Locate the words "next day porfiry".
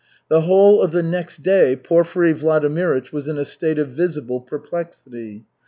1.03-2.33